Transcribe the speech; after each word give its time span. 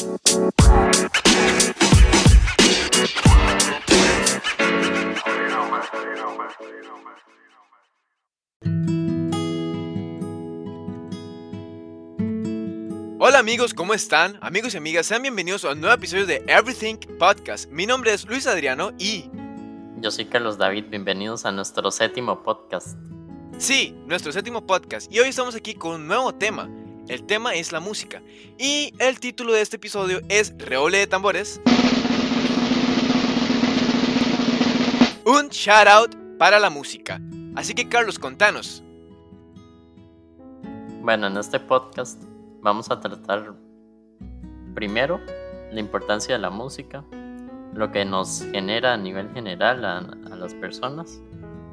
Hola 0.00 0.12
amigos, 13.38 13.74
¿cómo 13.74 13.92
están? 13.92 14.38
Amigos 14.40 14.72
y 14.72 14.78
amigas, 14.78 15.04
sean 15.04 15.20
bienvenidos 15.20 15.66
a 15.66 15.72
un 15.72 15.80
nuevo 15.82 15.94
episodio 15.94 16.24
de 16.24 16.42
Everything 16.46 16.96
Podcast. 17.18 17.70
Mi 17.70 17.84
nombre 17.84 18.14
es 18.14 18.24
Luis 18.24 18.46
Adriano 18.46 18.92
y... 18.98 19.30
Yo 19.98 20.10
soy 20.10 20.24
Carlos 20.24 20.56
David, 20.56 20.86
bienvenidos 20.88 21.44
a 21.44 21.52
nuestro 21.52 21.90
séptimo 21.90 22.42
podcast. 22.42 22.96
Sí, 23.58 23.94
nuestro 24.06 24.32
séptimo 24.32 24.66
podcast. 24.66 25.12
Y 25.12 25.18
hoy 25.18 25.28
estamos 25.28 25.54
aquí 25.54 25.74
con 25.74 25.96
un 25.96 26.06
nuevo 26.06 26.34
tema. 26.34 26.70
El 27.10 27.24
tema 27.24 27.54
es 27.56 27.72
la 27.72 27.80
música. 27.80 28.22
Y 28.56 28.94
el 29.00 29.18
título 29.18 29.52
de 29.52 29.62
este 29.62 29.74
episodio 29.74 30.20
es 30.28 30.54
Reole 30.58 30.98
de 30.98 31.08
Tambores. 31.08 31.60
Un 35.26 35.48
shout 35.48 35.88
out 35.88 36.14
para 36.38 36.60
la 36.60 36.70
música. 36.70 37.20
Así 37.56 37.74
que 37.74 37.88
Carlos, 37.88 38.16
contanos. 38.16 38.84
Bueno, 41.02 41.26
en 41.26 41.36
este 41.36 41.58
podcast 41.58 42.22
vamos 42.60 42.92
a 42.92 43.00
tratar 43.00 43.54
primero 44.76 45.20
la 45.72 45.80
importancia 45.80 46.36
de 46.36 46.40
la 46.40 46.50
música, 46.50 47.04
lo 47.74 47.90
que 47.90 48.04
nos 48.04 48.44
genera 48.52 48.94
a 48.94 48.96
nivel 48.96 49.32
general 49.32 49.84
a, 49.84 50.00
las 50.36 50.54
personas, 50.54 51.20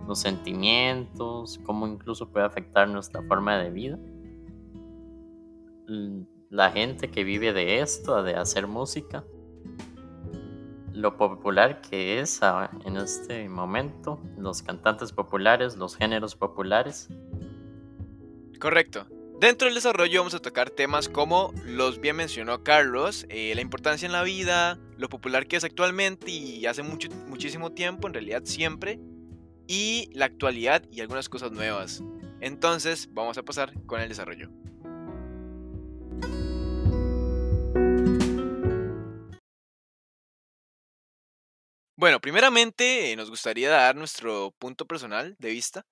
los 0.08 0.18
sentimientos, 0.18 1.60
cómo 1.64 1.86
incluso 1.86 2.28
puede 2.28 2.48
afectar 2.48 2.90
nuestra 2.90 3.22
forma 3.22 3.60
de 3.60 3.70
vida, 3.70 4.00
la 6.50 6.72
gente 6.72 7.10
que 7.10 7.24
vive 7.24 7.54
de 7.54 7.80
esto, 7.80 8.24
de 8.24 8.36
hacer 8.36 8.68
música, 8.68 9.24
lo 10.94 11.16
popular 11.16 11.82
que 11.82 12.20
es 12.20 12.42
en 12.86 12.98
este 12.98 13.48
momento, 13.50 14.20
los 14.38 14.64
cantantes 14.64 15.12
populares, 15.12 15.78
los 15.78 15.96
géneros 15.96 16.36
populares. 16.36 17.08
Correcto. 18.60 19.08
Dentro 19.40 19.68
del 19.68 19.76
desarrollo 19.76 20.22
vamos 20.22 20.34
a 20.34 20.40
tocar 20.40 20.72
temas 20.72 21.10
como 21.10 21.54
los 21.64 22.02
bien 22.02 22.16
mencionó 22.16 22.64
Carlos, 22.64 23.28
eh, 23.30 23.54
la 23.54 23.62
importancia 23.62 24.08
en 24.08 24.12
la 24.12 24.24
vida, 24.24 24.80
lo 24.98 25.10
popular 25.10 25.46
que 25.46 25.58
es 25.58 25.64
actualmente 25.64 26.32
y 26.32 26.66
hace 26.66 26.82
mucho, 26.82 27.10
muchísimo 27.28 27.72
tiempo, 27.72 28.08
en 28.08 28.16
realidad 28.16 28.42
siempre, 28.46 29.00
y 29.68 30.10
la 30.14 30.26
actualidad 30.26 30.82
y 30.92 31.02
algunas 31.02 31.30
cosas 31.30 31.52
nuevas. 31.52 32.04
Entonces 32.42 33.10
vamos 33.14 33.38
a 33.38 33.44
pasar 33.44 33.74
con 33.86 34.02
el 34.02 34.10
desarrollo. 34.10 34.50
Bueno, 41.98 42.20
primeramente 42.22 43.12
eh, 43.12 43.16
nos 43.16 43.30
gustaría 43.32 43.70
dar 43.72 43.96
nuestro 43.96 44.52
punto 44.60 44.86
personal 44.86 45.36
de 45.40 45.50
vista 45.50 45.84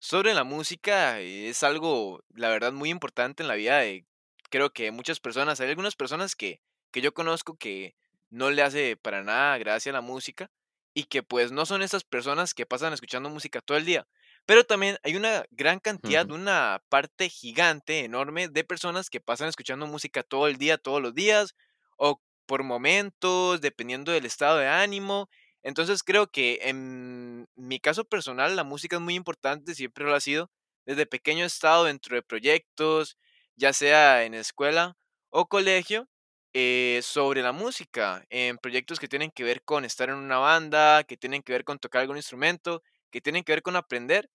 sobre 0.00 0.34
la 0.34 0.44
música 0.44 1.20
es 1.20 1.62
algo, 1.64 2.22
la 2.34 2.50
verdad, 2.50 2.72
muy 2.72 2.90
importante 2.90 3.42
en 3.42 3.48
la 3.48 3.56
vida 3.56 3.78
de, 3.80 4.06
creo 4.50 4.72
que 4.72 4.90
muchas 4.92 5.20
personas. 5.20 5.60
Hay 5.60 5.70
algunas 5.70 5.96
personas 5.96 6.36
que, 6.36 6.60
que 6.92 7.00
yo 7.02 7.14
conozco 7.14 7.56
que 7.56 7.96
no 8.30 8.50
le 8.50 8.62
hace 8.62 8.96
para 8.96 9.22
nada 9.24 9.58
gracia 9.58 9.92
la 9.92 10.02
música 10.02 10.50
y 10.94 11.04
que 11.04 11.22
pues 11.22 11.52
no 11.52 11.66
son 11.66 11.82
esas 11.82 12.04
personas 12.04 12.54
que 12.54 12.66
pasan 12.66 12.92
escuchando 12.92 13.30
música 13.30 13.60
todo 13.62 13.78
el 13.78 13.84
día. 13.86 14.06
Pero 14.46 14.64
también 14.64 14.98
hay 15.04 15.16
una 15.16 15.44
gran 15.50 15.80
cantidad, 15.80 16.30
una 16.30 16.82
parte 16.88 17.28
gigante, 17.28 18.00
enorme 18.04 18.48
de 18.48 18.64
personas 18.64 19.10
que 19.10 19.20
pasan 19.20 19.48
escuchando 19.48 19.86
música 19.86 20.22
todo 20.22 20.48
el 20.48 20.56
día, 20.58 20.78
todos 20.78 21.02
los 21.02 21.14
días, 21.14 21.54
o 21.96 22.20
por 22.46 22.62
momentos, 22.62 23.60
dependiendo 23.60 24.12
del 24.12 24.26
estado 24.26 24.58
de 24.58 24.68
ánimo. 24.68 25.28
Entonces 25.66 26.02
creo 26.04 26.28
que 26.28 26.60
en 26.62 27.48
mi 27.56 27.80
caso 27.80 28.04
personal 28.04 28.54
la 28.56 28.64
música 28.64 28.96
es 28.96 29.02
muy 29.02 29.14
importante, 29.16 29.74
siempre 29.74 30.04
lo 30.04 30.14
ha 30.14 30.20
sido. 30.20 30.50
Desde 30.86 31.06
pequeño 31.06 31.42
he 31.44 31.46
estado 31.48 31.84
dentro 31.84 32.14
de 32.16 32.22
proyectos, 32.22 33.18
ya 33.56 33.72
sea 33.72 34.24
en 34.24 34.34
escuela 34.34 34.96
o 35.30 35.48
colegio, 35.48 36.08
eh, 36.54 37.00
sobre 37.02 37.42
la 37.42 37.52
música, 37.52 38.24
en 38.30 38.58
proyectos 38.58 39.00
que 39.00 39.08
tienen 39.08 39.30
que 39.32 39.42
ver 39.44 39.62
con 39.64 39.84
estar 39.84 40.08
en 40.08 40.14
una 40.16 40.38
banda, 40.38 41.02
que 41.04 41.16
tienen 41.16 41.42
que 41.42 41.52
ver 41.52 41.64
con 41.64 41.78
tocar 41.80 42.02
algún 42.02 42.16
instrumento, 42.16 42.82
que 43.10 43.20
tienen 43.20 43.42
que 43.44 43.52
ver 43.52 43.62
con 43.62 43.76
aprender. 43.76 44.30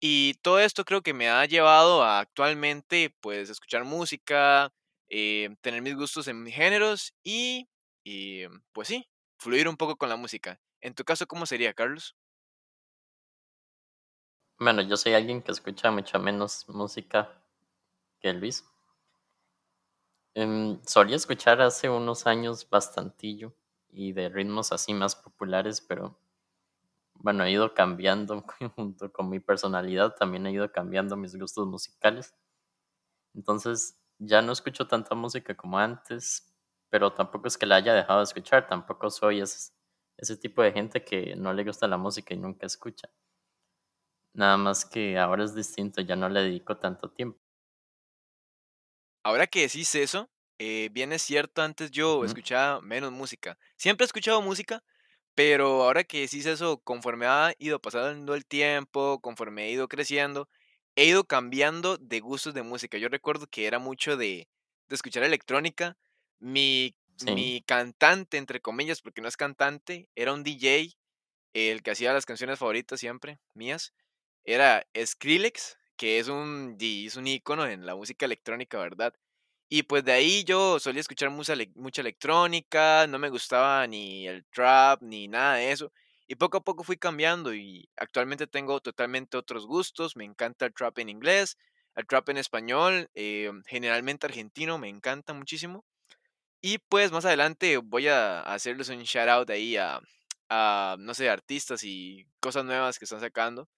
Y 0.00 0.34
todo 0.42 0.60
esto 0.60 0.84
creo 0.84 1.02
que 1.02 1.14
me 1.14 1.28
ha 1.30 1.44
llevado 1.46 2.02
a 2.04 2.20
actualmente 2.20 3.14
pues 3.20 3.48
escuchar 3.50 3.84
música, 3.84 4.70
eh, 5.08 5.48
tener 5.62 5.80
mis 5.82 5.96
gustos 5.96 6.28
en 6.28 6.42
mis 6.42 6.54
géneros 6.54 7.14
y, 7.24 7.68
y 8.04 8.42
pues 8.72 8.88
sí, 8.88 9.08
fluir 9.38 9.68
un 9.68 9.76
poco 9.76 9.96
con 9.96 10.08
la 10.10 10.16
música. 10.16 10.60
En 10.84 10.94
tu 10.94 11.02
caso, 11.02 11.26
¿cómo 11.26 11.46
sería, 11.46 11.72
Carlos? 11.72 12.14
Bueno, 14.58 14.82
yo 14.82 14.98
soy 14.98 15.14
alguien 15.14 15.40
que 15.40 15.50
escucha 15.50 15.90
mucho 15.90 16.18
menos 16.18 16.68
música 16.68 17.42
que 18.20 18.34
Luis. 18.34 18.66
Em, 20.34 20.78
solía 20.84 21.16
escuchar 21.16 21.62
hace 21.62 21.88
unos 21.88 22.26
años 22.26 22.68
bastantillo 22.68 23.54
y 23.88 24.12
de 24.12 24.28
ritmos 24.28 24.72
así 24.72 24.92
más 24.92 25.16
populares, 25.16 25.80
pero 25.80 26.18
bueno, 27.14 27.44
he 27.44 27.52
ido 27.52 27.72
cambiando 27.72 28.44
junto 28.76 29.10
con 29.10 29.30
mi 29.30 29.40
personalidad, 29.40 30.14
también 30.16 30.46
he 30.46 30.52
ido 30.52 30.70
cambiando 30.70 31.16
mis 31.16 31.34
gustos 31.34 31.66
musicales. 31.66 32.34
Entonces 33.34 33.98
ya 34.18 34.42
no 34.42 34.52
escucho 34.52 34.86
tanta 34.86 35.14
música 35.14 35.56
como 35.56 35.78
antes, 35.78 36.54
pero 36.90 37.14
tampoco 37.14 37.48
es 37.48 37.56
que 37.56 37.64
la 37.64 37.76
haya 37.76 37.94
dejado 37.94 38.18
de 38.18 38.24
escuchar, 38.24 38.66
tampoco 38.66 39.10
soy 39.10 39.40
ese, 39.40 39.72
ese 40.16 40.36
tipo 40.36 40.62
de 40.62 40.72
gente 40.72 41.04
que 41.04 41.36
no 41.36 41.52
le 41.52 41.64
gusta 41.64 41.88
la 41.88 41.96
música 41.98 42.34
y 42.34 42.38
nunca 42.38 42.66
escucha. 42.66 43.10
Nada 44.32 44.56
más 44.56 44.84
que 44.84 45.18
ahora 45.18 45.42
es 45.44 45.54
distinto, 45.56 46.00
ya 46.00 46.14
no 46.14 46.28
le 46.28 46.42
dedico 46.42 46.76
tanto 46.76 47.10
tiempo. 47.10 47.40
Ahora 49.22 49.46
que 49.46 49.62
decís 49.62 49.94
eso, 49.94 50.30
eh, 50.58 50.88
bien 50.92 51.12
es 51.12 51.22
cierto, 51.22 51.62
antes 51.62 51.90
yo 51.90 52.24
escuchaba 52.24 52.80
menos 52.80 53.10
música. 53.12 53.58
Siempre 53.76 54.04
he 54.04 54.06
escuchado 54.06 54.42
música, 54.42 54.82
pero 55.34 55.84
ahora 55.84 56.04
que 56.04 56.22
decís 56.22 56.46
eso, 56.46 56.78
conforme 56.82 57.26
ha 57.26 57.54
ido 57.58 57.80
pasando 57.80 58.34
el 58.34 58.46
tiempo, 58.46 59.20
conforme 59.20 59.66
he 59.66 59.72
ido 59.72 59.88
creciendo, 59.88 60.48
he 60.96 61.06
ido 61.06 61.24
cambiando 61.26 61.98
de 61.98 62.20
gustos 62.20 62.54
de 62.54 62.62
música. 62.62 62.98
Yo 62.98 63.08
recuerdo 63.08 63.46
que 63.48 63.66
era 63.66 63.78
mucho 63.78 64.16
de, 64.16 64.48
de 64.88 64.94
escuchar 64.94 65.24
electrónica. 65.24 65.98
Mi 66.40 66.96
mi 67.18 67.62
cantante, 67.62 68.36
entre 68.38 68.60
comillas, 68.60 69.00
porque 69.02 69.20
no 69.22 69.28
es 69.28 69.36
cantante, 69.36 70.08
era 70.14 70.32
un 70.32 70.42
DJ, 70.44 70.98
el 71.54 71.82
que 71.82 71.90
hacía 71.92 72.12
las 72.12 72.26
canciones 72.26 72.58
favoritas 72.58 73.00
siempre, 73.00 73.40
mías. 73.54 73.94
Era 74.44 74.86
Skrillex, 74.96 75.78
que 75.96 76.18
es 76.18 76.28
un, 76.28 76.76
es 76.80 77.16
un 77.16 77.26
ícono 77.26 77.66
en 77.66 77.86
la 77.86 77.94
música 77.96 78.26
electrónica, 78.26 78.78
¿verdad? 78.78 79.14
Y 79.68 79.84
pues 79.84 80.04
de 80.04 80.12
ahí 80.12 80.44
yo 80.44 80.78
solía 80.78 81.00
escuchar 81.00 81.30
mucha, 81.30 81.54
mucha 81.74 82.02
electrónica, 82.02 83.06
no 83.08 83.18
me 83.18 83.30
gustaba 83.30 83.86
ni 83.86 84.26
el 84.28 84.44
trap, 84.46 85.02
ni 85.02 85.26
nada 85.28 85.56
de 85.56 85.72
eso. 85.72 85.92
Y 86.26 86.36
poco 86.36 86.58
a 86.58 86.64
poco 86.64 86.84
fui 86.84 86.96
cambiando 86.96 87.54
y 87.54 87.88
actualmente 87.96 88.46
tengo 88.46 88.80
totalmente 88.80 89.36
otros 89.36 89.66
gustos. 89.66 90.16
Me 90.16 90.24
encanta 90.24 90.66
el 90.66 90.74
trap 90.74 90.98
en 91.00 91.08
inglés, 91.10 91.56
el 91.96 92.06
trap 92.06 92.28
en 92.30 92.38
español, 92.38 93.10
eh, 93.14 93.50
generalmente 93.66 94.26
argentino, 94.26 94.78
me 94.78 94.88
encanta 94.88 95.32
muchísimo. 95.34 95.84
Y 96.66 96.78
pues 96.78 97.12
más 97.12 97.26
adelante 97.26 97.76
voy 97.76 98.08
a 98.08 98.40
hacerles 98.40 98.88
un 98.88 99.02
shout 99.02 99.28
out 99.28 99.50
ahí 99.50 99.76
a, 99.76 100.00
no 100.98 101.12
sé, 101.12 101.28
artistas 101.28 101.84
y 101.84 102.26
cosas 102.40 102.64
nuevas 102.64 102.98
que 102.98 103.04
están 103.04 103.20
sacando. 103.20 103.68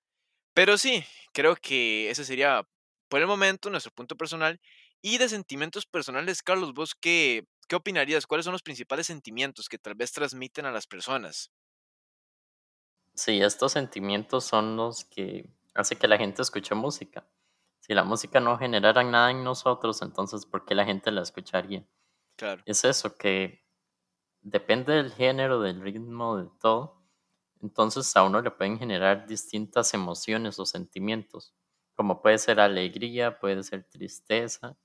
Pero 0.54 0.78
sí, 0.78 1.04
creo 1.32 1.56
que 1.56 2.08
ese 2.10 2.24
sería 2.24 2.62
por 3.08 3.20
el 3.20 3.26
momento 3.26 3.70
nuestro 3.70 3.90
punto 3.90 4.16
personal. 4.16 4.60
Y 5.02 5.18
de 5.18 5.28
sentimientos 5.28 5.84
personales, 5.84 6.44
Carlos, 6.44 6.74
¿vos 6.74 6.94
qué, 6.94 7.48
qué 7.66 7.74
opinarías? 7.74 8.24
¿Cuáles 8.24 8.44
son 8.44 8.52
los 8.52 8.62
principales 8.62 9.08
sentimientos 9.08 9.68
que 9.68 9.78
tal 9.78 9.96
vez 9.96 10.12
transmiten 10.12 10.64
a 10.64 10.70
las 10.70 10.86
personas? 10.86 11.50
Sí, 13.16 13.42
estos 13.42 13.72
sentimientos 13.72 14.44
son 14.44 14.76
los 14.76 15.04
que 15.04 15.50
hace 15.74 15.96
que 15.96 16.06
la 16.06 16.18
gente 16.18 16.40
escuche 16.40 16.76
música. 16.76 17.26
Si 17.80 17.94
la 17.94 18.04
música 18.04 18.38
no 18.38 18.56
generara 18.58 19.02
nada 19.02 19.32
en 19.32 19.42
nosotros, 19.42 20.02
entonces 20.02 20.46
¿por 20.46 20.64
qué 20.64 20.76
la 20.76 20.84
gente 20.84 21.10
la 21.10 21.22
escucharía? 21.22 21.84
Es 22.66 22.84
eso, 22.84 23.16
que 23.16 23.62
depende 24.42 24.94
del 24.94 25.12
género, 25.12 25.60
del 25.60 25.80
ritmo, 25.82 26.38
de 26.38 26.50
todo. 26.60 27.02
Entonces 27.62 28.16
a 28.16 28.24
uno 28.24 28.42
le 28.42 28.50
pueden 28.52 28.78
generar 28.78 29.26
distintas 29.26 29.94
emociones 29.94 30.58
o 30.60 30.66
sentimientos, 30.66 31.54
como 31.96 32.22
puede 32.22 32.38
ser 32.38 32.60
alegría, 32.60 33.38
puede 33.40 33.62
ser 33.64 33.84
tristeza, 33.84 34.78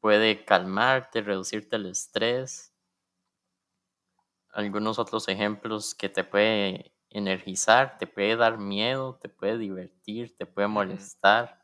puede 0.00 0.44
calmarte, 0.44 1.22
reducirte 1.22 1.76
el 1.76 1.86
estrés. 1.86 2.74
Algunos 4.54 4.98
otros 4.98 5.28
ejemplos 5.28 5.94
que 5.94 6.08
te 6.08 6.24
puede 6.24 6.94
energizar, 7.10 7.98
te 7.98 8.06
puede 8.06 8.36
dar 8.36 8.56
miedo, 8.58 9.18
te 9.20 9.28
puede 9.28 9.58
divertir, 9.58 10.34
te 10.36 10.46
puede 10.46 10.68
molestar. 10.68 11.63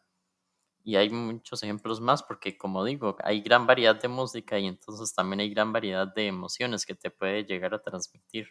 Y 0.90 0.96
hay 0.96 1.08
muchos 1.10 1.62
ejemplos 1.62 2.00
más 2.00 2.22
porque, 2.24 2.58
como 2.58 2.84
digo, 2.84 3.16
hay 3.22 3.42
gran 3.42 3.66
variedad 3.66 3.94
de 4.00 4.08
música 4.08 4.58
y 4.58 4.66
entonces 4.66 5.14
también 5.14 5.40
hay 5.40 5.50
gran 5.50 5.72
variedad 5.72 6.08
de 6.12 6.26
emociones 6.26 6.84
que 6.84 6.94
te 6.96 7.10
puede 7.10 7.44
llegar 7.44 7.74
a 7.74 7.82
transmitir. 7.82 8.48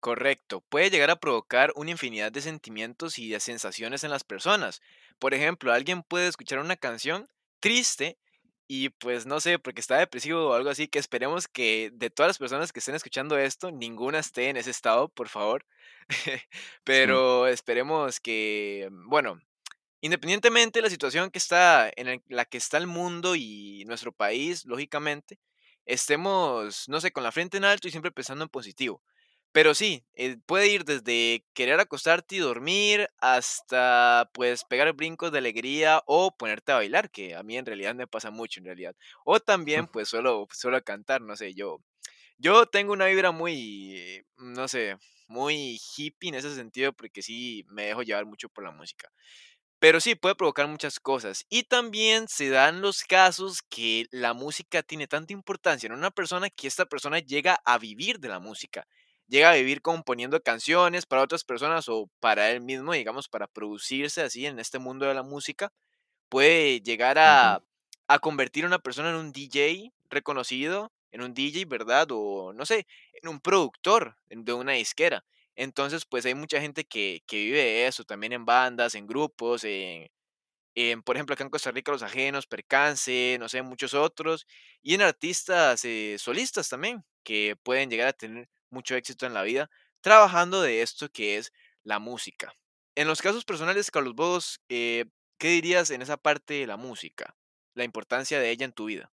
Correcto, 0.00 0.60
puede 0.68 0.90
llegar 0.90 1.10
a 1.10 1.16
provocar 1.16 1.72
una 1.74 1.90
infinidad 1.90 2.30
de 2.30 2.40
sentimientos 2.40 3.18
y 3.18 3.28
de 3.30 3.40
sensaciones 3.40 4.04
en 4.04 4.10
las 4.10 4.22
personas. 4.24 4.80
Por 5.18 5.34
ejemplo, 5.34 5.72
alguien 5.72 6.02
puede 6.02 6.28
escuchar 6.28 6.60
una 6.60 6.76
canción 6.76 7.28
triste 7.60 8.18
y 8.68 8.90
pues 8.90 9.26
no 9.26 9.40
sé, 9.40 9.58
porque 9.58 9.80
está 9.80 9.96
depresivo 9.98 10.48
o 10.48 10.54
algo 10.54 10.70
así, 10.70 10.86
que 10.88 10.98
esperemos 10.98 11.48
que 11.48 11.90
de 11.92 12.10
todas 12.10 12.28
las 12.30 12.38
personas 12.38 12.72
que 12.72 12.80
estén 12.80 12.94
escuchando 12.94 13.38
esto, 13.38 13.70
ninguna 13.72 14.18
esté 14.20 14.48
en 14.48 14.56
ese 14.56 14.70
estado, 14.70 15.08
por 15.08 15.28
favor. 15.28 15.66
Sí, 16.88 17.22
Pero 17.24 17.46
esperemos 17.48 18.20
que, 18.20 18.88
bueno, 18.92 19.40
Independientemente 20.06 20.78
de 20.78 20.82
la 20.84 20.90
situación 20.90 21.30
que 21.30 21.38
está 21.38 21.90
en 21.96 22.06
el- 22.08 22.22
la 22.28 22.44
que 22.44 22.58
está 22.58 22.78
el 22.78 22.86
mundo 22.86 23.34
y 23.36 23.84
nuestro 23.86 24.12
país, 24.12 24.64
lógicamente, 24.66 25.38
estemos, 25.86 26.88
no 26.88 27.00
sé, 27.00 27.10
con 27.12 27.24
la 27.24 27.32
frente 27.32 27.56
en 27.56 27.64
alto 27.64 27.88
y 27.88 27.90
siempre 27.90 28.12
pensando 28.12 28.44
en 28.44 28.50
positivo. 28.50 29.02
Pero 29.52 29.74
sí, 29.74 30.04
eh, 30.14 30.36
puede 30.46 30.68
ir 30.68 30.84
desde 30.84 31.46
querer 31.54 31.80
acostarte 31.80 32.36
y 32.36 32.38
dormir 32.40 33.08
hasta 33.18 34.30
pues 34.34 34.64
pegar 34.64 34.92
brincos 34.92 35.32
de 35.32 35.38
alegría 35.38 36.02
o 36.06 36.36
ponerte 36.36 36.72
a 36.72 36.76
bailar, 36.76 37.10
que 37.10 37.34
a 37.34 37.42
mí 37.42 37.56
en 37.56 37.64
realidad 37.66 37.94
me 37.94 38.06
pasa 38.06 38.30
mucho 38.30 38.60
en 38.60 38.66
realidad. 38.66 38.94
O 39.24 39.40
también 39.40 39.88
pues 39.88 40.08
solo, 40.10 40.46
solo 40.52 40.82
cantar, 40.84 41.22
no 41.22 41.36
sé, 41.36 41.54
yo, 41.54 41.80
yo 42.38 42.66
tengo 42.66 42.92
una 42.92 43.06
vibra 43.06 43.32
muy, 43.32 44.24
no 44.38 44.68
sé, 44.68 44.96
muy 45.28 45.78
hippie 45.96 46.28
en 46.30 46.36
ese 46.36 46.54
sentido 46.54 46.92
porque 46.92 47.22
sí 47.22 47.64
me 47.68 47.86
dejo 47.86 48.02
llevar 48.02 48.26
mucho 48.26 48.48
por 48.50 48.64
la 48.64 48.72
música. 48.72 49.10
Pero 49.86 50.00
sí, 50.00 50.16
puede 50.16 50.34
provocar 50.34 50.66
muchas 50.66 50.98
cosas. 50.98 51.46
Y 51.48 51.62
también 51.62 52.26
se 52.26 52.50
dan 52.50 52.80
los 52.80 53.04
casos 53.04 53.62
que 53.62 54.08
la 54.10 54.34
música 54.34 54.82
tiene 54.82 55.06
tanta 55.06 55.32
importancia 55.32 55.86
en 55.86 55.92
una 55.92 56.10
persona 56.10 56.50
que 56.50 56.66
esta 56.66 56.86
persona 56.86 57.20
llega 57.20 57.60
a 57.64 57.78
vivir 57.78 58.18
de 58.18 58.26
la 58.28 58.40
música. 58.40 58.88
Llega 59.28 59.50
a 59.50 59.54
vivir 59.54 59.82
componiendo 59.82 60.42
canciones 60.42 61.06
para 61.06 61.22
otras 61.22 61.44
personas 61.44 61.88
o 61.88 62.10
para 62.18 62.50
él 62.50 62.62
mismo, 62.62 62.94
digamos, 62.94 63.28
para 63.28 63.46
producirse 63.46 64.22
así 64.22 64.44
en 64.46 64.58
este 64.58 64.80
mundo 64.80 65.06
de 65.06 65.14
la 65.14 65.22
música 65.22 65.72
puede 66.28 66.80
llegar 66.80 67.16
a, 67.20 67.62
a 68.08 68.18
convertir 68.18 68.64
a 68.64 68.68
una 68.68 68.80
persona 68.80 69.10
en 69.10 69.16
un 69.16 69.32
DJ 69.32 69.92
reconocido, 70.10 70.92
en 71.12 71.22
un 71.22 71.32
DJ, 71.32 71.64
¿verdad? 71.66 72.08
O 72.10 72.52
no 72.52 72.66
sé, 72.66 72.88
en 73.22 73.28
un 73.28 73.38
productor 73.40 74.16
de 74.30 74.52
una 74.52 74.72
disquera. 74.72 75.24
Entonces, 75.56 76.04
pues 76.06 76.26
hay 76.26 76.34
mucha 76.34 76.60
gente 76.60 76.84
que, 76.84 77.22
que 77.26 77.36
vive 77.38 77.58
de 77.58 77.86
eso, 77.86 78.04
también 78.04 78.32
en 78.32 78.44
bandas, 78.46 78.94
en 78.94 79.06
grupos, 79.06 79.64
en, 79.64 80.08
en, 80.74 81.02
por 81.02 81.16
ejemplo, 81.16 81.34
acá 81.34 81.44
en 81.44 81.50
Costa 81.50 81.70
Rica, 81.70 81.92
Los 81.92 82.02
Ajenos, 82.02 82.46
Percance, 82.46 83.36
no 83.40 83.48
sé, 83.48 83.62
muchos 83.62 83.94
otros, 83.94 84.46
y 84.82 84.94
en 84.94 85.02
artistas 85.02 85.84
eh, 85.84 86.16
solistas 86.18 86.68
también, 86.68 87.04
que 87.24 87.56
pueden 87.62 87.90
llegar 87.90 88.08
a 88.08 88.12
tener 88.12 88.48
mucho 88.70 88.94
éxito 88.96 89.26
en 89.26 89.34
la 89.34 89.42
vida 89.42 89.70
trabajando 90.02 90.62
de 90.62 90.82
esto 90.82 91.08
que 91.10 91.38
es 91.38 91.52
la 91.82 91.98
música. 91.98 92.52
En 92.94 93.08
los 93.08 93.22
casos 93.22 93.44
personales, 93.44 93.90
Carlos, 93.90 94.14
vos, 94.14 94.60
eh, 94.68 95.06
¿qué 95.38 95.48
dirías 95.48 95.90
en 95.90 96.02
esa 96.02 96.16
parte 96.16 96.54
de 96.54 96.66
la 96.66 96.76
música? 96.76 97.36
La 97.74 97.84
importancia 97.84 98.38
de 98.40 98.50
ella 98.50 98.64
en 98.66 98.72
tu 98.72 98.86
vida. 98.86 99.12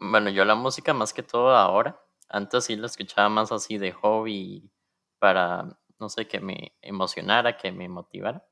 Bueno, 0.00 0.30
yo 0.30 0.44
la 0.44 0.54
música 0.54 0.94
más 0.94 1.12
que 1.12 1.22
todo 1.22 1.54
ahora, 1.56 2.00
antes 2.28 2.64
sí 2.64 2.76
la 2.76 2.86
escuchaba 2.86 3.28
más 3.28 3.52
así 3.52 3.78
de 3.78 3.92
hobby 3.92 4.70
para, 5.18 5.78
no 5.98 6.08
sé, 6.08 6.26
que 6.28 6.40
me 6.40 6.76
emocionara, 6.82 7.56
que 7.56 7.72
me 7.72 7.88
motivara, 7.88 8.44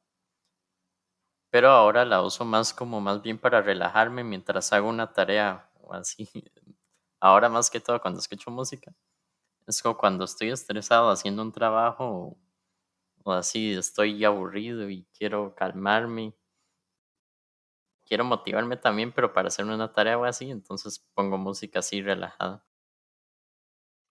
pero 1.50 1.68
ahora 1.70 2.04
la 2.04 2.22
uso 2.22 2.44
más 2.44 2.72
como 2.74 3.00
más 3.00 3.22
bien 3.22 3.38
para 3.38 3.62
relajarme 3.62 4.24
mientras 4.24 4.72
hago 4.72 4.88
una 4.88 5.12
tarea 5.12 5.70
o 5.80 5.94
así. 5.94 6.28
Ahora 7.20 7.48
más 7.48 7.70
que 7.70 7.80
todo 7.80 8.00
cuando 8.00 8.20
escucho 8.20 8.50
música, 8.50 8.92
es 9.66 9.82
como 9.82 9.96
cuando 9.98 10.24
estoy 10.24 10.50
estresado 10.50 11.10
haciendo 11.10 11.42
un 11.42 11.52
trabajo 11.52 12.38
o 13.24 13.32
así, 13.32 13.72
estoy 13.74 14.24
aburrido 14.24 14.90
y 14.90 15.06
quiero 15.18 15.54
calmarme, 15.56 16.34
quiero 18.04 18.24
motivarme 18.24 18.76
también, 18.76 19.12
pero 19.12 19.32
para 19.32 19.48
hacer 19.48 19.64
una 19.64 19.92
tarea 19.92 20.18
o 20.18 20.24
así, 20.24 20.50
entonces 20.50 21.06
pongo 21.14 21.38
música 21.38 21.78
así 21.80 22.02
relajada. 22.02 22.65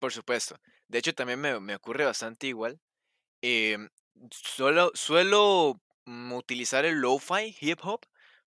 Por 0.05 0.13
supuesto. 0.13 0.57
De 0.87 0.99
hecho, 0.99 1.13
también 1.15 1.41
me, 1.41 1.59
me 1.59 1.73
ocurre 1.73 2.05
bastante 2.05 2.45
igual. 2.45 2.79
Em, 3.41 3.89
solo, 4.31 4.91
suelo 4.95 5.81
mm, 6.05 6.33
utilizar 6.33 6.85
el 6.85 6.97
lo-fi 7.01 7.55
hip 7.59 7.79
hop 7.83 8.01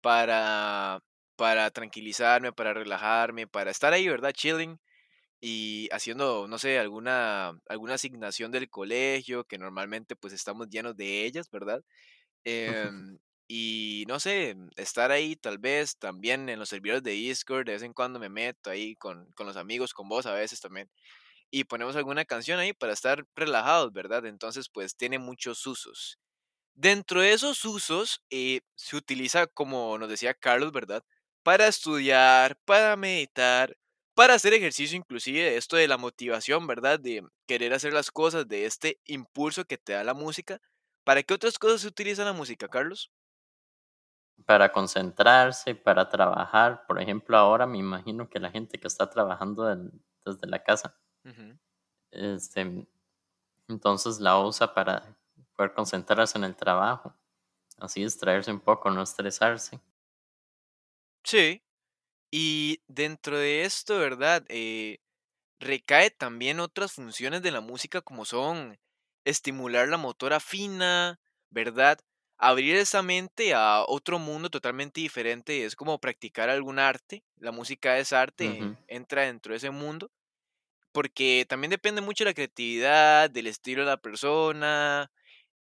para, 0.02 1.02
para 1.36 1.72
tranquilizarme, 1.72 2.54
para 2.54 2.74
relajarme, 2.74 3.48
para 3.48 3.72
estar 3.72 3.94
ahí, 3.94 4.08
¿verdad? 4.08 4.34
Chilling 4.34 4.80
y 5.42 5.90
haciendo, 5.94 6.48
no 6.48 6.60
sé, 6.60 6.80
alguna, 6.80 7.54
alguna 7.70 7.96
asignación 7.96 8.52
del 8.52 8.70
colegio, 8.70 9.46
que 9.46 9.58
normalmente 9.60 10.16
pues 10.16 10.34
estamos 10.34 10.70
llenos 10.70 10.98
de 10.98 11.26
ellas, 11.26 11.50
¿verdad? 11.52 11.84
Em, 12.46 13.20
y 13.48 14.06
no 14.08 14.20
sé, 14.20 14.56
estar 14.78 15.12
ahí 15.12 15.36
tal 15.36 15.60
vez 15.60 15.98
también 15.98 16.50
en 16.50 16.60
los 16.60 16.70
servidores 16.70 17.04
de 17.04 17.12
Discord, 17.12 17.66
de 17.66 17.74
vez 17.74 17.84
en 17.84 17.94
cuando 17.94 18.20
me 18.20 18.30
meto 18.30 18.70
ahí 18.70 18.96
con, 18.96 19.32
con 19.34 19.48
los 19.48 19.58
amigos, 19.58 19.94
con 19.94 20.10
vos 20.10 20.26
a 20.26 20.34
veces 20.34 20.62
también 20.62 20.90
y 21.52 21.66
ponemos 21.66 21.96
alguna 21.98 22.26
canción 22.26 22.60
ahí 22.60 22.74
para 22.74 22.94
estar 22.94 23.26
relajados, 23.36 23.92
¿verdad? 23.94 24.26
Entonces, 24.26 24.70
pues 24.70 24.96
tiene 24.98 25.20
muchos 25.20 25.66
usos. 25.68 26.20
Dentro 26.76 27.22
de 27.22 27.34
esos 27.34 27.66
usos, 27.66 28.24
eh, 28.30 28.62
se 28.76 28.96
utiliza, 28.96 29.48
como 29.48 29.98
nos 29.98 30.10
decía 30.10 30.34
Carlos, 30.34 30.72
¿verdad? 30.72 31.04
Para 31.44 31.68
estudiar, 31.68 32.58
para 32.66 32.96
meditar, 32.96 33.76
para 34.16 34.36
hacer 34.36 34.54
ejercicio, 34.54 34.98
inclusive 34.98 35.58
esto 35.58 35.76
de 35.78 35.88
la 35.88 35.98
motivación, 35.98 36.68
¿verdad? 36.68 37.00
De 37.00 37.24
querer 37.48 37.74
hacer 37.74 37.94
las 37.94 38.12
cosas, 38.12 38.48
de 38.48 38.66
este 38.66 39.00
impulso 39.06 39.66
que 39.66 39.78
te 39.78 39.94
da 39.94 40.04
la 40.04 40.14
música. 40.14 40.60
¿Para 41.04 41.24
qué 41.24 41.34
otras 41.34 41.60
cosas 41.60 41.82
se 41.82 41.88
utiliza 41.88 42.24
la 42.26 42.34
música, 42.34 42.68
Carlos? 42.70 43.12
Para 44.46 44.72
concentrarse, 44.72 45.76
para 45.76 46.10
trabajar, 46.10 46.86
por 46.88 47.00
ejemplo, 47.00 47.38
ahora 47.38 47.68
me 47.68 47.78
imagino 47.78 48.28
que 48.30 48.40
la 48.40 48.50
gente 48.52 48.80
que 48.80 48.88
está 48.88 49.08
trabajando 49.10 49.66
desde 50.26 50.48
la 50.48 50.64
casa, 50.64 50.98
Este, 52.12 52.88
entonces 53.68 54.20
la 54.20 54.40
usa 54.40 54.74
para 54.74 55.16
poder 55.56 55.74
concentrarse 55.74 56.38
en 56.38 56.44
el 56.44 56.56
trabajo, 56.56 57.14
así 57.80 58.04
distraerse 58.04 58.52
un 58.52 58.60
poco, 58.60 58.90
no 58.92 59.02
estresarse. 59.02 59.80
Sí. 61.24 61.62
Y 62.32 62.82
dentro 62.88 63.38
de 63.38 63.64
esto, 63.64 64.00
¿verdad? 64.00 64.46
Eh, 64.50 65.00
recae 65.60 66.12
también 66.12 66.60
otras 66.60 66.94
funciones 66.94 67.42
de 67.44 67.52
la 67.52 67.62
música 67.62 68.02
como 68.02 68.26
son 68.26 68.80
estimular 69.26 69.88
la 69.88 69.98
motora 69.98 70.40
fina, 70.40 71.20
¿verdad? 71.50 72.00
Abrir 72.38 72.76
esa 72.76 73.04
mente 73.04 73.54
a 73.54 73.84
otro 73.88 74.18
mundo 74.20 74.50
totalmente 74.50 75.02
diferente, 75.02 75.66
es 75.66 75.76
como 75.76 76.00
practicar 76.00 76.50
algún 76.50 76.80
arte, 76.80 77.24
la 77.38 77.52
música 77.52 78.00
es 78.00 78.14
arte, 78.14 78.76
entra 78.88 79.24
dentro 79.24 79.54
de 79.54 79.58
ese 79.58 79.70
mundo, 79.70 80.12
porque 80.92 81.46
también 81.50 81.72
depende 81.72 82.02
mucho 82.02 82.24
de 82.24 82.32
la 82.32 82.34
creatividad, 82.34 83.30
del 83.30 83.48
estilo 83.48 83.84
de 83.84 83.90
la 83.90 83.98
persona, 83.98 85.12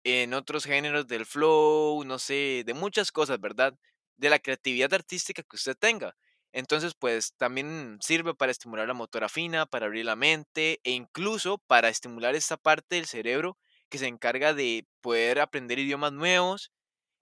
en 0.04 0.34
otros 0.34 0.64
géneros 0.64 1.06
del 1.06 1.26
flow, 1.26 2.04
no 2.04 2.18
sé, 2.18 2.62
de 2.66 2.74
muchas 2.74 3.12
cosas, 3.12 3.40
¿verdad? 3.40 3.74
De 4.16 4.30
la 4.30 4.38
creatividad 4.38 4.92
artística 4.94 5.42
que 5.42 5.56
usted 5.56 5.76
tenga. 5.76 6.16
Entonces, 6.52 6.94
pues 6.98 7.34
también 7.36 7.98
sirve 8.00 8.34
para 8.34 8.52
estimular 8.52 8.88
la 8.88 8.94
motora 8.94 9.28
fina, 9.28 9.66
para 9.66 9.86
abrir 9.86 10.04
la 10.06 10.16
mente 10.16 10.80
e 10.84 10.92
incluso 10.92 11.58
para 11.58 11.88
estimular 11.90 12.34
esta 12.34 12.56
parte 12.56 12.96
del 12.96 13.06
cerebro 13.06 13.58
que 13.90 13.98
se 13.98 14.06
encarga 14.06 14.54
de 14.54 14.86
poder 15.02 15.40
aprender 15.40 15.78
idiomas 15.78 16.12
nuevos. 16.12 16.72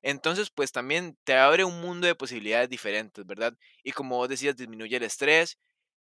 Entonces, 0.02 0.50
pues 0.50 0.72
también 0.72 1.18
te 1.24 1.34
abre 1.36 1.64
un 1.64 1.80
mundo 1.80 2.06
de 2.06 2.14
posibilidades 2.14 2.68
diferentes, 2.70 3.26
¿verdad? 3.26 3.54
Y 3.82 3.92
como 3.92 4.16
vos 4.16 4.28
decías, 4.28 4.56
disminuye 4.56 4.96
el 4.96 5.02
estrés 5.04 5.58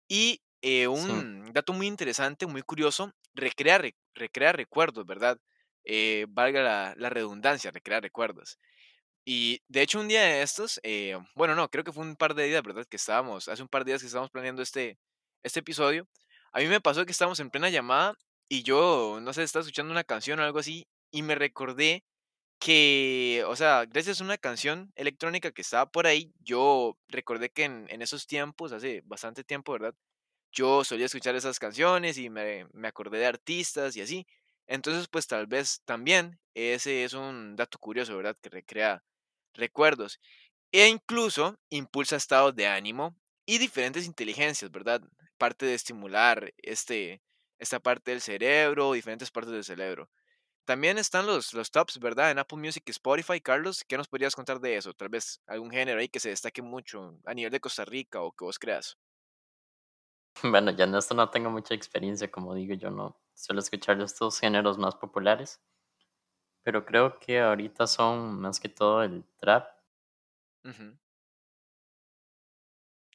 y 0.09 0.41
eh, 0.63 0.87
Sí, 0.93 1.27
un 1.27 1.51
dato 1.53 1.73
muy 1.73 1.87
interesante, 1.87 2.47
muy 2.47 2.63
curioso, 2.63 3.13
recrea, 3.35 3.79
re- 3.79 3.97
recrea 4.15 4.53
recuerdos, 4.53 5.05
¿verdad? 5.07 5.39
Eh, 5.85 6.27
valga 6.29 6.63
la, 6.63 6.95
la 6.97 7.11
redundancia, 7.11 7.71
recrea 7.71 8.01
recuerdos. 8.01 8.59
Y 9.25 9.61
de 9.67 9.81
hecho 9.83 9.99
un 9.99 10.07
día 10.09 10.21
de 10.23 10.41
estos, 10.41 10.79
eh, 10.83 11.17
bueno, 11.35 11.55
no, 11.55 11.69
creo 11.69 11.83
que 11.83 11.93
fue 11.93 12.05
un 12.05 12.15
par 12.17 12.35
de 12.35 12.45
días, 12.45 12.63
¿verdad? 12.63 12.85
Que 12.89 12.97
estábamos, 12.97 13.47
hace 13.47 13.61
un 13.61 13.69
par 13.69 13.85
de 13.85 13.91
días 13.91 14.01
que 14.01 14.07
estábamos 14.07 14.31
planeando 14.31 14.61
este, 14.61 14.99
este 15.43 15.61
episodio. 15.61 16.07
A 16.53 16.59
mí 16.59 16.67
me 16.67 16.81
pasó 16.81 17.05
que 17.05 17.11
estábamos 17.13 17.39
en 17.39 17.49
plena 17.49 17.69
llamada 17.69 18.15
y 18.49 18.63
yo, 18.63 19.19
no 19.21 19.33
sé, 19.33 19.43
estaba 19.43 19.61
escuchando 19.63 19.91
una 19.91 20.03
canción 20.03 20.39
o 20.39 20.43
algo 20.43 20.59
así 20.59 20.87
y 21.11 21.21
me 21.23 21.35
recordé 21.35 22.03
que, 22.59 23.43
o 23.47 23.55
sea, 23.55 23.85
gracias 23.85 24.21
a 24.21 24.23
una 24.23 24.37
canción 24.37 24.91
electrónica 24.95 25.51
que 25.51 25.61
estaba 25.61 25.91
por 25.91 26.07
ahí, 26.07 26.33
yo 26.39 26.97
recordé 27.09 27.49
que 27.49 27.65
en, 27.65 27.87
en 27.89 28.01
esos 28.01 28.27
tiempos, 28.27 28.71
hace 28.73 29.01
bastante 29.05 29.43
tiempo, 29.43 29.73
¿verdad? 29.73 29.95
Yo 30.53 30.83
solía 30.85 31.07
escuchar 31.07 31.35
esas 31.35 31.59
canciones 31.59 32.17
y 32.17 32.29
me, 32.29 32.67
me 32.73 32.87
acordé 32.87 33.19
de 33.19 33.27
artistas 33.27 33.95
y 33.97 34.01
así. 34.01 34.27
Entonces, 34.67 35.07
pues 35.09 35.27
tal 35.27 35.47
vez 35.47 35.81
también 35.85 36.39
ese 36.55 37.03
es 37.03 37.13
un 37.13 37.55
dato 37.55 37.79
curioso, 37.79 38.15
¿verdad? 38.17 38.37
Que 38.41 38.49
recrea 38.49 39.03
recuerdos 39.55 40.19
e 40.71 40.87
incluso 40.89 41.57
impulsa 41.69 42.15
estados 42.17 42.55
de 42.55 42.67
ánimo 42.67 43.15
y 43.45 43.57
diferentes 43.59 44.05
inteligencias, 44.05 44.71
¿verdad? 44.71 45.01
Parte 45.37 45.65
de 45.65 45.75
estimular 45.75 46.53
este, 46.57 47.21
esta 47.59 47.79
parte 47.79 48.11
del 48.11 48.21
cerebro, 48.21 48.93
diferentes 48.93 49.31
partes 49.31 49.53
del 49.53 49.63
cerebro. 49.63 50.09
También 50.65 50.97
están 50.97 51.25
los, 51.27 51.53
los 51.53 51.71
tops, 51.71 51.99
¿verdad? 51.99 52.31
En 52.31 52.39
Apple 52.39 52.59
Music 52.59 52.83
y 52.87 52.91
Spotify. 52.91 53.41
Carlos, 53.41 53.83
¿qué 53.87 53.97
nos 53.97 54.07
podrías 54.09 54.35
contar 54.35 54.59
de 54.61 54.77
eso? 54.77 54.93
Tal 54.93 55.09
vez 55.09 55.41
algún 55.47 55.71
género 55.71 55.99
ahí 55.99 56.09
que 56.09 56.19
se 56.21 56.29
destaque 56.29 56.61
mucho 56.61 57.17
a 57.25 57.33
nivel 57.33 57.51
de 57.51 57.59
Costa 57.61 57.85
Rica 57.85 58.21
o 58.21 58.31
que 58.33 58.45
vos 58.45 58.59
creas. 58.59 58.97
Bueno, 60.43 60.71
ya 60.71 60.83
en 60.85 60.95
esto 60.95 61.15
no 61.15 61.29
tengo 61.29 61.49
mucha 61.49 61.73
experiencia, 61.73 62.29
como 62.31 62.53
digo, 62.53 62.75
yo 62.75 62.91
no 62.91 63.19
suelo 63.33 63.59
escuchar 63.61 63.99
estos 64.01 64.39
géneros 64.39 64.77
más 64.77 64.95
populares, 64.95 65.61
pero 66.61 66.85
creo 66.85 67.19
que 67.19 67.39
ahorita 67.39 67.87
son 67.87 68.41
más 68.41 68.59
que 68.59 68.67
todo 68.67 69.01
el 69.03 69.23
trap. 69.37 69.65
Ujú. 70.65 70.97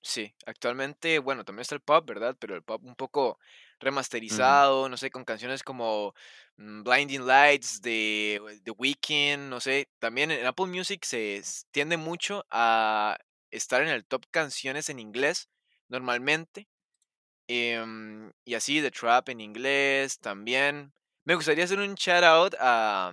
Sí, 0.03 0.33
actualmente, 0.47 1.19
bueno, 1.19 1.45
también 1.45 1.63
está 1.63 1.75
el 1.75 1.81
pop, 1.83 2.07
¿verdad? 2.07 2.37
Pero 2.39 2.55
el 2.55 2.63
pop 2.63 2.83
un 2.85 2.95
poco 2.95 3.39
Ujú. 4.31 4.61
remasterizado, 4.61 4.89
no 4.89 4.97
sé, 4.97 5.11
con 5.11 5.25
canciones 5.25 5.63
como 5.63 6.15
mm, 6.57 6.83
Blinding 6.85 7.27
Lights 7.27 7.81
de 7.83 8.61
The 8.65 8.71
Weeknd, 8.71 9.49
no 9.51 9.61
sé. 9.61 9.91
También 9.99 10.31
en 10.31 10.47
Apple 10.47 10.67
Music 10.67 11.05
se 11.05 11.37
s- 11.39 11.65
tiende 11.73 11.97
mucho 11.97 12.45
a 12.51 13.19
estar 13.51 13.83
en 13.83 13.89
el 13.89 14.07
top 14.07 14.25
canciones 14.31 14.89
en 14.89 15.01
inglés, 15.01 15.51
normalmente. 15.89 16.69
Em, 17.49 18.31
y 18.45 18.55
así, 18.55 18.81
de 18.81 18.91
trap 18.91 19.29
en 19.31 19.41
inglés 19.41 20.19
también. 20.21 20.93
Me 21.25 21.35
gustaría 21.35 21.65
hacer 21.65 21.79
un 21.81 21.95
shout 21.95 22.25
out 22.25 22.55
a, 22.61 23.13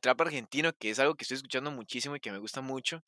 trap 0.00 0.20
argentino, 0.22 0.72
que 0.74 0.90
es 0.90 0.98
algo 0.98 1.14
que 1.14 1.24
estoy 1.24 1.36
escuchando 1.36 1.70
muchísimo 1.70 2.16
y 2.16 2.20
que 2.20 2.32
me 2.32 2.38
gusta 2.38 2.60
mucho. 2.62 3.02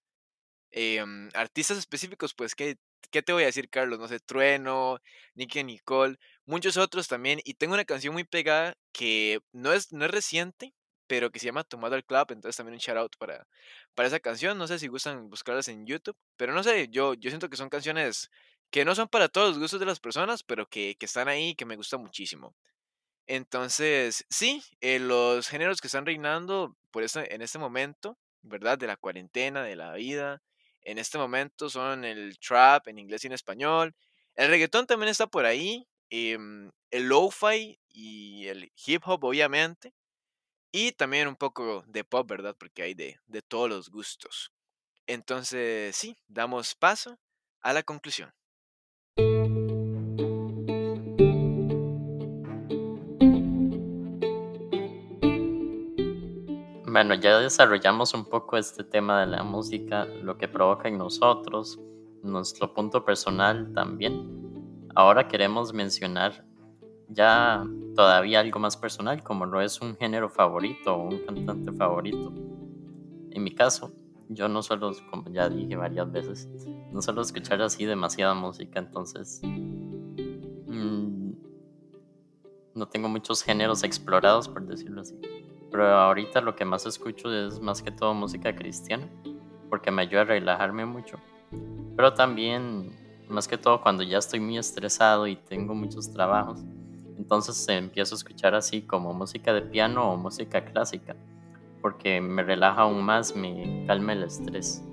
Em, 0.70 1.30
artistas 1.34 1.78
específicos, 1.78 2.34
pues, 2.34 2.54
¿qué, 2.54 2.76
¿qué 3.10 3.22
te 3.22 3.32
voy 3.32 3.44
a 3.44 3.46
decir, 3.46 3.70
Carlos? 3.70 3.98
No 3.98 4.08
sé, 4.08 4.20
Trueno, 4.20 5.00
Nicki 5.34 5.64
Nicole, 5.64 6.18
muchos 6.46 6.76
otros 6.76 7.08
también. 7.08 7.40
Y 7.44 7.54
tengo 7.54 7.74
una 7.74 7.84
canción 7.84 8.14
muy 8.14 8.24
pegada 8.24 8.76
que 8.92 9.40
no 9.52 9.72
es, 9.72 9.92
no 9.92 10.04
es 10.04 10.10
reciente, 10.10 10.74
pero 11.06 11.30
que 11.30 11.38
se 11.40 11.46
llama 11.46 11.64
Tomado 11.64 11.94
al 11.96 12.04
Club. 12.04 12.32
Entonces 12.32 12.56
también 12.56 12.74
un 12.74 12.80
shout 12.80 12.98
out 12.98 13.16
para, 13.18 13.46
para 13.94 14.08
esa 14.08 14.20
canción. 14.20 14.58
No 14.58 14.66
sé 14.68 14.78
si 14.78 14.88
gustan 14.88 15.30
buscarlas 15.30 15.68
en 15.68 15.86
YouTube, 15.86 16.16
pero 16.36 16.52
no 16.52 16.62
sé, 16.62 16.88
yo, 16.90 17.14
yo 17.14 17.30
siento 17.30 17.48
que 17.48 17.56
son 17.56 17.70
canciones 17.70 18.30
que 18.70 18.84
no 18.84 18.94
son 18.94 19.08
para 19.08 19.28
todos 19.28 19.50
los 19.50 19.58
gustos 19.58 19.80
de 19.80 19.87
las 19.87 20.00
personas, 20.00 20.42
pero 20.42 20.68
que, 20.68 20.96
que 20.98 21.06
están 21.06 21.28
ahí 21.28 21.50
y 21.50 21.54
que 21.54 21.64
me 21.64 21.76
gustan 21.76 22.00
muchísimo. 22.00 22.54
Entonces, 23.26 24.25
sí, 24.30 24.62
eh, 24.80 24.98
los 24.98 25.48
géneros 25.48 25.80
que 25.80 25.88
están 25.88 26.06
reinando 26.06 26.76
por 26.90 27.02
este, 27.02 27.34
en 27.34 27.42
este 27.42 27.58
momento, 27.58 28.18
¿verdad? 28.42 28.78
De 28.78 28.87
la 28.87 28.96
cuarentena, 28.96 29.62
de 29.62 29.76
la 29.76 29.92
vida, 29.94 30.42
en 30.82 30.98
este 30.98 31.18
momento 31.18 31.68
son 31.70 32.04
el 32.04 32.38
trap 32.38 32.88
en 32.88 32.98
inglés 32.98 33.25
y 33.25 33.26
en 33.28 33.34
español. 33.34 33.94
El 34.34 34.48
reggaetón 34.50 34.87
también 34.87 35.10
está 35.10 35.26
por 35.26 35.44
ahí, 35.44 35.87
em, 36.10 36.70
el 36.90 37.04
lo-fi 37.08 37.78
y 37.90 38.46
el 38.46 38.72
hip 38.87 39.02
hop, 39.06 39.25
obviamente, 39.25 39.92
y 40.72 40.92
también 40.92 41.28
un 41.28 41.37
poco 41.37 41.84
de 41.87 42.04
pop, 42.04 42.28
¿verdad? 42.28 42.56
Porque 42.58 42.82
hay 42.82 42.94
de, 42.94 43.18
de 43.26 43.42
todos 43.42 43.68
los 43.68 43.90
gustos. 43.90 44.52
Entonces, 45.06 45.96
sí, 45.96 46.16
damos 46.28 46.75
paso 46.75 47.18
a 47.62 47.72
la 47.72 47.82
conclusión. 47.82 48.32
Bueno, 56.90 57.14
ya 57.14 57.38
desarrollamos 57.38 58.12
un 58.14 58.25
poco 58.25 58.56
este 58.56 58.82
tema 58.82 59.20
de 59.20 59.26
la 59.26 59.44
música, 59.44 60.04
lo 60.04 60.37
que 60.37 60.48
provoca 60.48 60.88
en 60.88 60.98
nosotros, 60.98 61.78
nuestro 62.22 62.75
punto 62.75 63.04
personal 63.04 63.72
también. 63.72 64.87
Ahora 64.96 65.28
queremos 65.28 65.72
mencionar 65.72 66.44
ya 67.08 67.64
todavía 67.94 68.40
algo 68.40 68.58
más 68.58 68.76
personal, 68.76 69.22
como 69.22 69.46
lo 69.46 69.60
es 69.60 69.80
un 69.80 69.96
género 69.96 70.28
favorito 70.28 70.96
o 70.96 71.04
un 71.04 71.18
cantante 71.18 71.72
favorito. 71.72 72.32
En 73.30 73.44
mi 73.44 73.54
caso, 73.54 73.92
yo 74.28 74.48
no 74.48 74.62
suelo, 74.62 74.90
como 75.10 75.30
ya 75.30 75.48
dije 75.48 75.76
varias 75.76 76.10
veces, 76.10 76.48
no 76.92 77.02
suelo 77.02 77.23
escuchar 77.23 77.61
así 77.62 77.85
demasiada 77.85 78.35
música, 78.35 78.78
entonces 78.78 79.40
mm, 79.42 81.33
no 82.75 82.88
tengo 82.88 83.09
muchos 83.09 83.42
géneros 83.42 83.85
explorados, 83.85 84.49
por 84.49 84.66
decirlo 84.66 85.02
así. 85.02 85.21
Pero 85.71 85.87
ahorita 85.87 86.40
lo 86.40 86.57
que 86.57 86.64
más 86.64 86.87
escucho 86.87 87.33
es 87.33 87.61
más 87.61 87.83
que 87.83 87.90
todo 87.90 88.14
música 88.14 88.54
cristiana, 88.54 89.09
porque 89.68 89.90
me 89.90 90.02
ayuda 90.02 90.23
a 90.23 90.25
relajarme 90.25 90.87
mucho. 90.87 91.18
Pero 91.97 92.14
también, 92.14 92.90
más 93.28 93.47
que 93.49 93.59
todo, 93.59 93.83
cuando 93.83 94.02
ya 94.02 94.18
estoy 94.18 94.40
muy 94.40 94.57
estresado 94.57 95.26
y 95.26 95.37
tengo 95.37 95.75
muchos 95.75 96.11
trabajos, 96.12 96.61
entonces 97.18 97.68
empiezo 97.68 98.14
a 98.14 98.18
escuchar 98.18 98.54
así 98.54 98.83
como 98.83 99.12
música 99.12 99.52
de 99.52 99.62
piano 99.62 100.12
o 100.12 100.16
música 100.16 100.64
clásica, 100.64 101.16
porque 101.83 102.21
me 102.21 102.42
relaja 102.42 102.83
aún 102.83 103.02
más, 103.02 103.37
me 103.37 103.85
calma 103.87 104.12
el 104.14 104.23
estrés. 104.23 104.88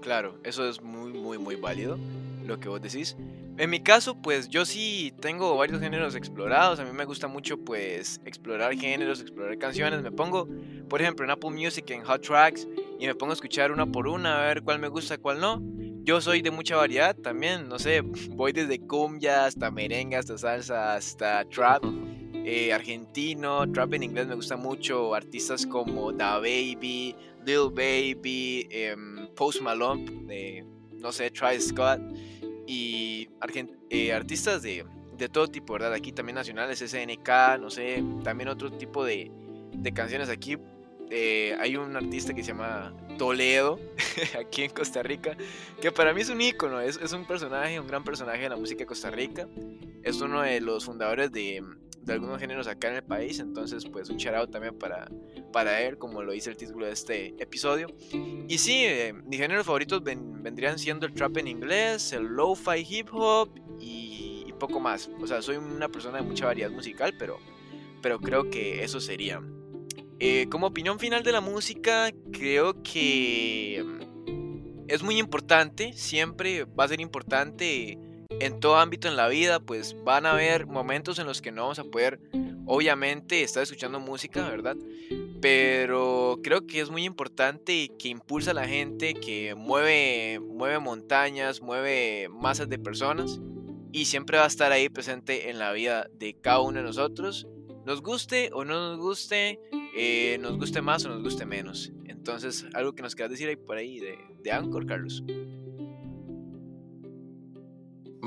Claro, 0.00 0.38
eso 0.44 0.68
es 0.68 0.80
muy, 0.82 1.12
muy, 1.12 1.38
muy 1.38 1.56
válido 1.56 1.98
lo 2.46 2.58
que 2.58 2.68
vos 2.68 2.80
decís. 2.80 3.16
En 3.58 3.70
mi 3.70 3.80
caso, 3.80 4.14
pues 4.22 4.48
yo 4.48 4.64
sí 4.64 5.12
tengo 5.20 5.56
varios 5.56 5.80
géneros 5.80 6.14
explorados. 6.14 6.78
A 6.78 6.84
mí 6.84 6.92
me 6.92 7.04
gusta 7.04 7.26
mucho, 7.26 7.58
pues, 7.58 8.20
explorar 8.24 8.74
géneros, 8.74 9.20
explorar 9.20 9.58
canciones. 9.58 10.00
Me 10.02 10.12
pongo, 10.12 10.48
por 10.88 11.02
ejemplo, 11.02 11.24
en 11.24 11.32
Apple 11.32 11.50
Music, 11.50 11.90
en 11.90 12.04
Hot 12.04 12.22
Tracks, 12.22 12.66
y 12.98 13.06
me 13.06 13.14
pongo 13.14 13.32
a 13.32 13.34
escuchar 13.34 13.72
una 13.72 13.84
por 13.84 14.06
una, 14.06 14.42
a 14.42 14.46
ver 14.46 14.62
cuál 14.62 14.78
me 14.78 14.88
gusta, 14.88 15.18
cuál 15.18 15.40
no. 15.40 15.60
Yo 16.04 16.20
soy 16.20 16.40
de 16.40 16.50
mucha 16.50 16.76
variedad 16.76 17.14
también, 17.16 17.68
no 17.68 17.78
sé, 17.78 18.00
voy 18.30 18.52
desde 18.52 18.78
cumbia 18.78 19.44
hasta 19.44 19.70
merengue, 19.70 20.16
hasta 20.16 20.38
salsa, 20.38 20.94
hasta 20.94 21.44
trap 21.46 21.84
eh, 22.50 22.72
argentino, 22.72 23.70
trap 23.72 23.92
en 23.92 24.04
inglés 24.04 24.26
me 24.26 24.34
gusta 24.34 24.56
mucho, 24.56 25.14
artistas 25.14 25.66
como 25.66 26.12
Da 26.12 26.38
Baby, 26.38 27.14
Lil 27.44 27.70
Baby, 27.70 28.66
em, 28.70 29.17
Post 29.38 29.62
Malone, 29.62 30.64
no 30.98 31.12
sé, 31.12 31.30
Travis 31.30 31.68
Scott, 31.68 32.00
y 32.66 33.28
eh, 33.88 34.12
artistas 34.12 34.62
de, 34.62 34.84
de 35.16 35.28
todo 35.28 35.46
tipo, 35.46 35.74
¿verdad? 35.74 35.94
Aquí 35.94 36.12
también 36.12 36.34
nacionales, 36.34 36.80
SNK, 36.80 37.58
no 37.60 37.70
sé, 37.70 38.02
también 38.24 38.48
otro 38.48 38.70
tipo 38.72 39.04
de, 39.04 39.30
de 39.72 39.92
canciones 39.92 40.28
aquí. 40.28 40.58
eh, 41.10 41.56
hay 41.60 41.76
un 41.76 41.96
artista 41.96 42.34
que 42.34 42.42
se 42.42 42.48
llama 42.48 42.94
Toledo, 43.16 43.78
aquí 44.38 44.64
en 44.64 44.70
Costa 44.70 45.02
Rica, 45.02 45.36
que 45.80 45.92
para 45.92 46.12
mí 46.12 46.20
es 46.20 46.28
un 46.28 46.40
ícono, 46.40 46.80
es, 46.80 46.98
es 46.98 47.12
un 47.12 47.24
personaje, 47.24 47.80
un 47.80 47.86
gran 47.86 48.04
personaje 48.04 48.42
de 48.42 48.48
la 48.50 48.56
música 48.56 48.80
de 48.80 48.86
Costa 48.86 49.10
Rica 49.10 49.48
es 50.02 50.20
uno 50.20 50.42
de 50.42 50.60
los 50.60 50.84
fundadores 50.84 51.32
de, 51.32 51.62
de 52.08 52.14
algunos 52.14 52.40
géneros 52.40 52.66
acá 52.66 52.88
en 52.88 52.96
el 52.96 53.02
país, 53.04 53.38
entonces 53.38 53.84
pues 53.86 54.10
un 54.10 54.18
out 54.34 54.50
también 54.50 54.76
para, 54.78 55.08
para 55.52 55.80
él, 55.82 55.96
como 55.98 56.22
lo 56.22 56.32
dice 56.32 56.50
el 56.50 56.56
título 56.56 56.86
de 56.86 56.92
este 56.92 57.34
episodio. 57.42 57.86
Y 58.48 58.58
sí, 58.58 58.84
eh, 58.84 59.12
mis 59.12 59.38
géneros 59.40 59.64
favoritos 59.66 60.02
ven- 60.02 60.42
vendrían 60.42 60.78
siendo 60.78 61.06
el 61.06 61.14
trap 61.14 61.36
en 61.38 61.48
inglés, 61.48 62.12
el 62.12 62.24
lo-fi 62.24 62.84
hip 62.88 63.08
hop 63.12 63.50
y, 63.80 64.44
y 64.46 64.52
poco 64.58 64.80
más. 64.80 65.10
O 65.20 65.26
sea, 65.26 65.40
soy 65.42 65.56
una 65.56 65.88
persona 65.88 66.18
de 66.18 66.24
mucha 66.24 66.46
variedad 66.46 66.70
musical, 66.70 67.14
pero, 67.18 67.38
pero 68.02 68.18
creo 68.20 68.50
que 68.50 68.82
eso 68.82 69.00
sería. 69.00 69.40
Eh, 70.20 70.46
como 70.50 70.66
opinión 70.66 70.98
final 70.98 71.22
de 71.22 71.30
la 71.32 71.40
música, 71.40 72.10
creo 72.32 72.82
que 72.82 73.84
mm, 73.86 74.84
es 74.88 75.02
muy 75.02 75.18
importante, 75.18 75.92
siempre 75.92 76.64
va 76.64 76.84
a 76.84 76.88
ser 76.88 77.00
importante 77.00 77.98
en 78.40 78.60
todo 78.60 78.76
ámbito 78.76 79.08
en 79.08 79.16
la 79.16 79.28
vida, 79.28 79.60
pues 79.60 79.96
van 80.04 80.26
a 80.26 80.32
haber 80.32 80.66
momentos 80.66 81.18
en 81.18 81.26
los 81.26 81.42
que 81.42 81.52
no 81.52 81.62
vamos 81.62 81.78
a 81.78 81.84
poder, 81.84 82.20
obviamente, 82.66 83.42
estar 83.42 83.62
escuchando 83.62 84.00
música, 84.00 84.48
¿verdad? 84.48 84.76
Pero 85.40 86.40
creo 86.42 86.66
que 86.66 86.80
es 86.80 86.90
muy 86.90 87.04
importante 87.04 87.74
y 87.74 87.88
que 87.88 88.08
impulsa 88.08 88.50
a 88.50 88.54
la 88.54 88.66
gente, 88.66 89.14
que 89.14 89.54
mueve, 89.54 90.40
mueve 90.40 90.78
montañas, 90.78 91.60
mueve 91.60 92.28
masas 92.28 92.68
de 92.68 92.78
personas 92.78 93.40
y 93.92 94.06
siempre 94.06 94.38
va 94.38 94.44
a 94.44 94.48
estar 94.48 94.72
ahí 94.72 94.88
presente 94.88 95.50
en 95.50 95.58
la 95.58 95.72
vida 95.72 96.08
de 96.12 96.34
cada 96.34 96.60
uno 96.60 96.78
de 96.78 96.84
nosotros, 96.84 97.46
nos 97.86 98.02
guste 98.02 98.50
o 98.52 98.64
no 98.64 98.74
nos 98.74 98.98
guste, 98.98 99.60
eh, 99.96 100.38
nos 100.40 100.58
guste 100.58 100.82
más 100.82 101.04
o 101.04 101.08
nos 101.08 101.22
guste 101.22 101.46
menos. 101.46 101.92
Entonces, 102.04 102.66
algo 102.74 102.94
que 102.94 103.02
nos 103.02 103.14
quieras 103.14 103.30
decir 103.30 103.48
ahí 103.48 103.56
por 103.56 103.76
ahí 103.76 103.98
de, 104.00 104.18
de 104.42 104.52
Anchor, 104.52 104.86
Carlos. 104.86 105.22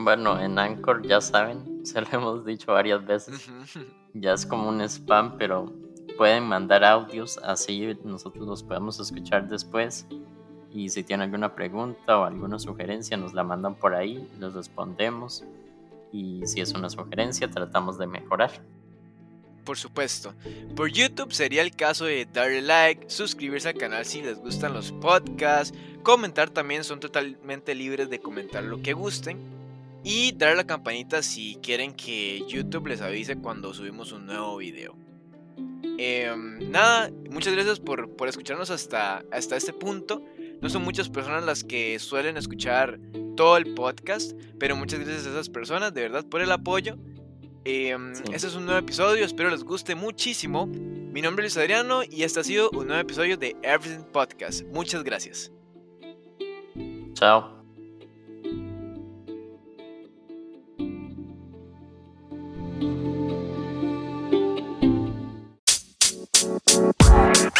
Bueno, 0.03 0.39
en 0.39 0.58
Anchor 0.58 1.05
ya 1.05 1.22
saben, 1.22 1.81
se 1.86 2.01
lo 2.01 2.08
hemos 2.12 2.46
dicho 2.46 2.72
varias 2.72 3.05
veces, 3.05 3.50
ya 4.13 4.34
es 4.34 4.46
como 4.46 4.70
un 4.70 4.81
spam, 4.81 5.38
pero 5.38 5.72
pueden 6.17 6.43
mandar 6.43 6.84
audios, 6.84 7.38
así 7.43 7.96
nosotros 8.03 8.48
los 8.48 8.63
podemos 8.63 9.00
escuchar 9.00 9.48
después. 9.48 10.08
Y 10.74 10.89
si 10.89 11.03
tienen 11.03 11.25
alguna 11.25 11.53
pregunta 11.53 12.17
o 12.17 12.24
alguna 12.24 12.58
sugerencia, 12.58 13.17
nos 13.17 13.34
la 13.34 13.43
mandan 13.43 13.75
por 13.75 13.93
ahí, 13.93 14.27
les 14.39 14.53
respondemos. 14.53 15.43
Y 16.13 16.46
si 16.46 16.62
es 16.62 16.74
una 16.74 16.89
sugerencia, 16.89 17.50
tratamos 17.50 17.98
de 17.98 18.08
mejorar. 18.08 18.51
por 19.65 19.77
supuesto. 19.77 20.34
Por 20.75 20.89
YouTube 20.89 21.34
sería 21.34 21.62
el 21.62 21.75
caso 21.75 22.05
de 22.05 22.25
darle 22.25 22.62
like, 22.62 23.10
suscribirse 23.10 23.70
al 23.70 23.75
canal 23.75 24.05
si 24.05 24.22
les 24.22 24.39
gustan 24.39 24.74
los 24.74 24.91
podcasts, 24.93 25.77
comentar 26.03 26.50
también, 26.50 26.84
son 26.84 27.00
totalmente 27.00 27.75
libres 27.75 28.10
de 28.10 28.20
comentar 28.20 28.63
lo 28.63 28.81
que 28.81 28.93
gusten. 28.93 29.61
Y 30.03 30.31
darle 30.31 30.55
la 30.55 30.65
campanita 30.65 31.22
si 31.22 31.58
quieren 31.62 31.93
que 31.93 32.43
YouTube 32.48 32.88
les 32.88 33.01
avise 33.01 33.36
cuando 33.36 33.74
subimos 33.74 34.12
un 34.12 34.25
nuevo 34.25 34.58
video. 34.58 34.96
Em, 35.98 36.72
nada, 36.72 37.12
muchas 37.29 37.53
gracias 37.53 37.79
por, 37.79 38.15
por 38.15 38.27
escucharnos 38.27 38.72
hasta, 38.72 39.24
hasta 39.31 39.55
este 39.55 39.74
punto. 39.74 40.24
No 40.62 40.70
son 40.70 40.84
muchas 40.84 41.10
personas 41.10 41.43
las 41.43 41.63
que 41.63 42.00
suelen 42.00 42.38
escuchar 42.38 43.00
todo 43.36 43.58
el 43.58 43.74
podcast, 43.74 44.34
pero 44.60 44.75
muchas 44.75 45.00
gracias 45.00 45.27
a 45.27 45.29
esas 45.31 45.50
personas, 45.50 45.93
de 45.93 46.01
verdad, 46.01 46.25
por 46.25 46.41
el 46.41 46.51
apoyo. 46.51 46.98
Em, 47.63 48.13
este 48.34 48.48
es 48.48 48.55
un 48.55 48.65
nuevo 48.65 48.79
episodio, 48.79 49.24
espero 49.24 49.50
les 49.51 49.63
guste 49.63 49.93
muchísimo. 49.93 50.65
Mi 50.65 51.22
nombre 51.22 51.46
es 51.46 51.55
Luis 51.55 51.63
Adriano 51.63 52.01
y 52.10 52.24
este 52.24 52.39
ha 52.39 52.43
sido 52.43 52.72
un 52.72 52.88
nuevo 52.88 53.01
episodio 53.01 53.38
de 53.38 53.55
Everything 53.62 54.05
Podcast. 54.12 54.63
Muchas 54.74 55.03
gracias. 55.03 55.51
Chao. 57.13 57.61
Bye. 67.00 67.50